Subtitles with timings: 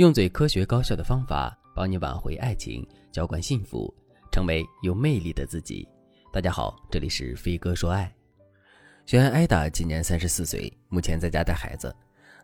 [0.00, 3.94] 用最科学高效的方法帮你挽回爱情，浇灌幸福，
[4.32, 5.86] 成为有魅力的自己。
[6.32, 8.10] 大家好，这里是飞哥说爱。
[9.04, 11.94] 学员艾达今年三十四岁，目前在家带孩子，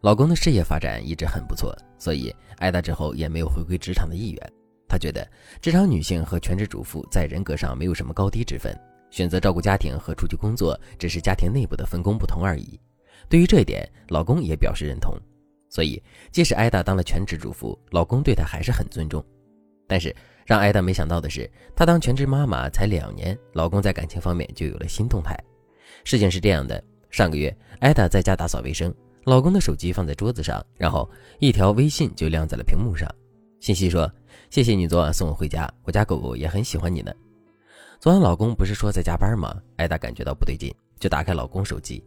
[0.00, 4.52] 老公的事业发展一直很不错，所以艾达之后也没有回归职场的意愿。
[4.88, 5.24] 她觉得
[5.62, 8.76] 职场女性和全职主妇在人格上没有什么高低之分，
[9.12, 12.80] 选择照顾家庭和出去工作只是家庭内部的分工不同而已。
[13.28, 15.16] 对于这一点，老公也表示认同。
[15.74, 16.00] 所以，
[16.30, 19.20] 即使艾达当了全职主妇，老公对她还是很尊重。
[19.88, 20.14] 但是，
[20.46, 25.36] 让艾达没想到的是，她当全职妈妈才两年，老公在感情方面就有了新动态。
[26.04, 31.10] 事情是这样的：上个月，艾达在家打扫卫生，老公的手机放在桌子上，然后
[31.40, 33.12] 一条微信就亮在了屏幕上，
[33.58, 34.08] 信息说
[34.50, 37.12] ：“谢谢你昨晚送我回家，我家狗狗也很喜欢你呢。”
[37.98, 39.60] 昨晚老公不是说在加班吗？
[39.76, 42.00] 艾达感觉到不对劲，就打开老公手机，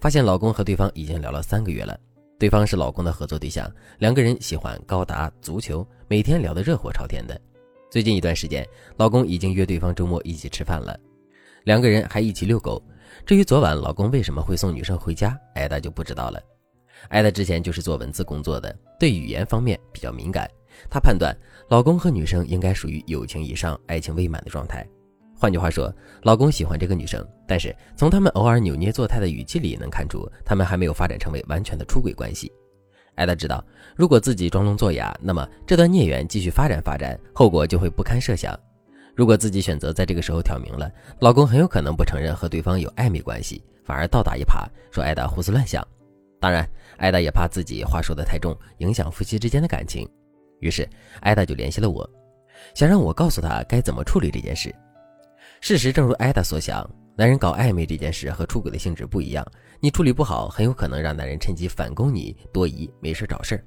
[0.00, 1.96] 发现老公和对方已经聊了三个月了。
[2.42, 7.40] 对方是老公的合作对象，两个人喜欢高达、足球，每天聊得热火朝天的。
[7.88, 10.98] 最近一段时间，老公已经约对方周末一起吃饭了，
[11.62, 12.82] 两个人还一起遛狗。
[13.24, 16.42] 至于昨晚老公为什么会送女生回家，艾达就不知道了。
[17.10, 20.50] 艾达之前就是做文字工作的，对语言方面比较敏感，
[20.90, 21.32] 她判断
[21.68, 24.84] 老公和女生应该属于友情以上、爱情未满的状态。
[25.42, 32.48] 换句话说，老公喜欢这个女生，但是从他们偶尔扭捏作态的语气里能看出，他们还没有发展成为完全的出轨关系。
[33.16, 33.64] 艾达知道，
[33.96, 38.56] 如果自己装聋作哑，那么这段孽缘继续发展发展，后果就会不堪设想。
[39.16, 45.84] 如果自己选择在这个时候挑明了，老公很有可能不承认和对方有暧昧关系，反而倒打一耙，说艾达胡思乱想。
[46.38, 46.64] 当然，
[46.98, 50.08] 艾达也怕自己话说的太重，影响夫妻之间的感情，
[50.60, 50.88] 于是
[51.20, 52.08] 艾达就联系了我，
[52.76, 54.72] 想让我告诉他该怎么处理这件事。
[55.62, 59.46] 事实正如艾达所想，男人搞暧昧这件事和出轨的性质不一样，
[59.78, 63.64] 你处理不好，很有可能让男人趁机反攻你，多疑，没事找事儿。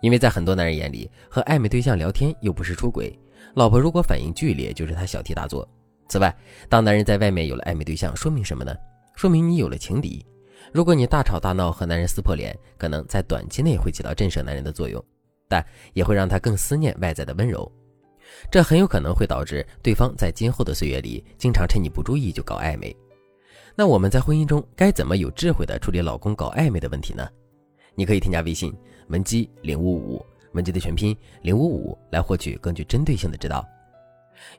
[0.00, 3.14] 因为在很多男人眼里，和暧昧对象聊天又不是出轨，
[3.56, 5.68] 老婆如果反应剧烈，就是他小题大做。
[6.08, 6.34] 此外，
[6.66, 8.74] 当男人在外面有了暧昧对象，说明什么呢？
[9.14, 10.24] 说明你有了情敌。
[10.72, 15.04] 如果你大吵大闹和男人撕破脸，可能在短期内会起到震慑男人的作用，
[15.46, 15.62] 但
[15.92, 17.70] 也会让他更思念外在的温柔。
[18.50, 22.94] 这很有可能会导致对方在今后的岁月里经常趁你不注意就搞暧昧。
[23.76, 27.28] 那我们在婚姻中该怎么有智慧的处理老公搞暧昧的问题呢？
[27.94, 28.72] 你可以添加微信
[29.08, 33.64] 文姬零五五，文姬的全拼零五五，来获取更具针对性的指导。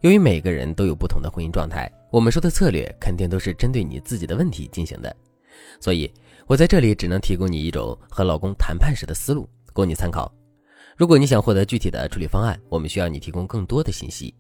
[0.01, 5.15] 由于每个人都有不同的婚姻状态，我们说的策略肯定都是针对你自己的问题进行的，
[5.79, 6.11] 所以
[6.47, 10.33] 我在这里只能提供你一种和老公谈判时的思路，供你参考。
[10.97, 14.33] 如果你想获得具体的处理方案，我们需要你提供更多的信息。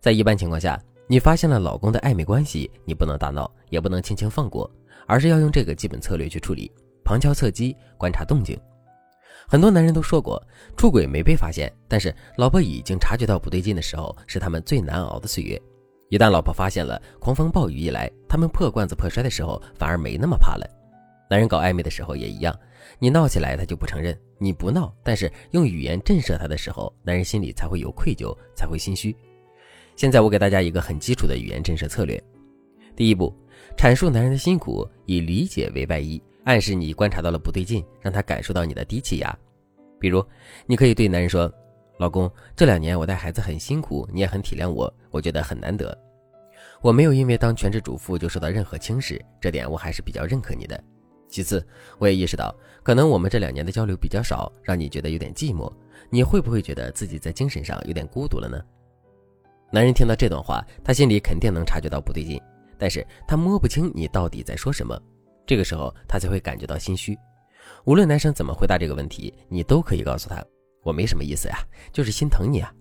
[0.00, 4.70] 在一般情况下，你发现了老公的暧昧关系，你不能大闹，也不能轻轻放过，
[5.06, 6.72] 而是要用这个基本策略去处理：
[7.04, 8.58] 旁敲侧击，观察动静。
[9.46, 10.42] 很多男人都说过，
[10.74, 15.60] 出轨没被发现，但是老婆已经察觉到不对劲的时候，是他们最难熬的岁月。
[16.08, 20.66] 一旦老婆发现了，狂风暴雨一来，他们破罐子破摔的时候，反而没那么怕了。
[21.28, 22.58] 男人搞暧昧的时候也一样。
[22.98, 29.14] 你闹起来，他就不承认；你不闹，但是用语言震慑他的时候，男人心里才会有愧疚，才会心虚。
[29.96, 32.22] 现在我给大家一个很基础的语言震慑策略：
[32.96, 33.34] 第一步，
[33.76, 39.38] 阐述男人的辛苦，以理解为外衣，暗示你观察到了不对劲，让他感受到你的低气压。
[39.98, 40.24] 比如，
[40.66, 41.52] 你可以对男人说
[41.98, 45.96] ：“老公，这两年我带孩子很辛苦，你也很体谅我，我觉得很难得。
[46.80, 50.82] 我没有因为当全职主妇就受到任何轻视，这点我还是比较认可你的。”
[51.30, 51.64] 其次，
[51.98, 55.72] 我也意识到，可能我们这两年的交流比较少，让你觉得有点寂寞。
[56.10, 58.60] 你会不会觉得自己在精神上有点孤独了呢？
[59.70, 62.40] 男人听到这段话，他心里肯定能察觉到不对劲，
[62.76, 65.00] 但是他摸不清你到底在说什么。
[65.46, 67.16] 这个时候，他才会感觉到心虚。
[67.84, 70.44] 无论男生怎么回答这个问题，你都可以告诉他
[70.82, 71.58] ：“我没什么意思呀，
[71.92, 72.72] 就是心疼你啊。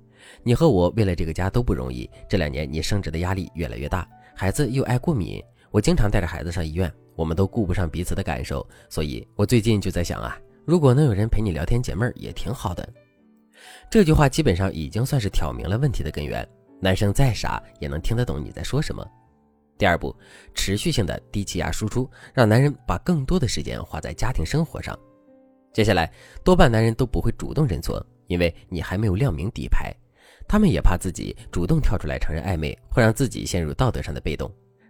[0.42, 12.88] 你和我为了这个家都不容易，这两年你升职的压力越来越大，孩子又爱过敏，我经常带着孩子上医院。”我们都顾不上彼此的感受，所以我最近就在想啊，如果能有人陪你聊天解闷儿也挺好的。
[13.92, 16.48] 这句话基本上已经算是挑明了问题的根源，
[16.80, 19.06] 男生再傻也能听得懂你在说什么。
[19.78, 20.16] 第二步，
[20.56, 24.98] 持续性的低气压输出，让男人把更多的时间花在家庭生活上。
[25.74, 26.10] 接下来，
[26.42, 29.94] 多半男人都不会主动认错，因为你还没有亮明底牌，
[30.48, 34.50] 他们也怕自己主动跳出来承认暧昧，会让自己陷入道德上的被动。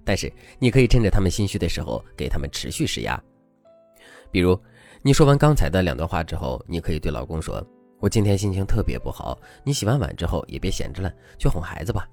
[0.10, 3.24] 但是你可以趁着他们心虚的时候，给他们持续施压。
[4.32, 4.60] 比如，
[5.04, 7.64] 你说完刚才的两段话之后，你可以对老公说
[8.02, 12.10] ：“我今天心情特别不好，你洗完碗之后也别闲着了，去哄孩子吧。”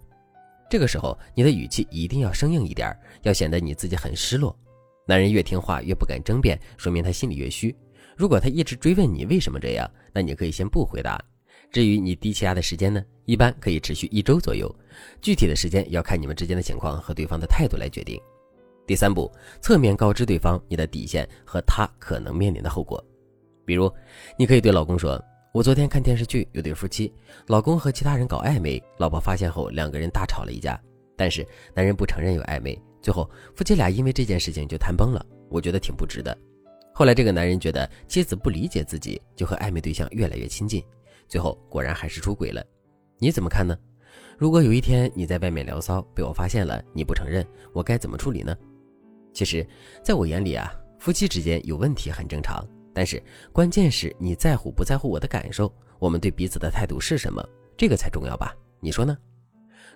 [0.69, 4.55] 这个时候，你的语气一定要生硬一点，要显得你自己很失落。
[5.07, 7.75] 男人越听话越不敢争辩，说明他心里越虚。
[8.15, 11.19] 如果他一直追问你为什么这样，那你可以先不回答，
[11.71, 14.75] 至于你低气压的时间呢，一般可以持续一周左右，
[15.21, 18.21] 具体的时间要看你们之间的情况和对方的态度来决定。
[18.87, 19.31] 第三步，
[19.61, 23.05] 侧面告知对方你的底线和他可能面临的后果。
[23.65, 23.93] 比如，
[24.39, 25.21] 你可以对老公说
[25.53, 27.13] ：“我昨天看电视剧，有对夫妻，
[27.49, 30.81] 老公和其他人搞暧昧，老婆发现后，两个人大吵了一架。
[31.17, 35.25] 但是男人不承认有暧昧，最后夫妻俩因为这件事情就谈崩了。
[35.49, 36.37] 我觉得挺不值的。
[36.93, 40.81] 后来这个男人觉得妻子不理解自己，就和暧昧对象越来越亲近，
[41.29, 42.65] 最后果然还是出轨了。
[43.19, 43.77] 你怎么看呢？
[44.39, 48.57] 如果有一天你在外面聊骚被我发现了，你不承认，我该怎么处理呢？”
[49.33, 49.67] 其实，
[50.03, 57.47] 在我眼里啊，夫妻之间有问题很正常，但是关键是你在乎不在乎我的感受，我们对彼此的态度是什么，
[57.77, 58.55] 这个才重要吧？
[58.81, 59.17] 你说呢？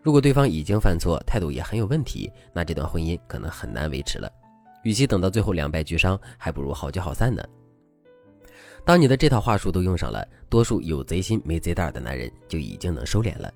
[0.03, 4.31] 如果对方已经犯错，态度也很有问题，那这段婚姻可能很难维持了。
[4.83, 7.43] 与其等到最后两败俱伤，还不如好聚好散呢。
[8.85, 13.53] 当你的这套话术都用上了，多数有贼心没贼胆的男人就已经能收敛了。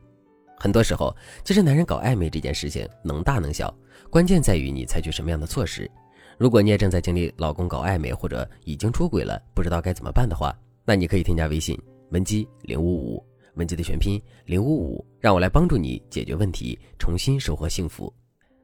[0.56, 3.74] 很多时候，其实男人搞暧昧这件事情能大能小，
[4.10, 5.90] 关键在于你采取什么样的措施。
[6.38, 11.78] 如果你也正在经历老公搞暧昧或者已经出轨了，不知道该怎么办的话，那你可以添加微信
[12.10, 18.12] 文姬零五五，文姬的全拼零五五，让我来帮助你解决问题，重新收获幸福。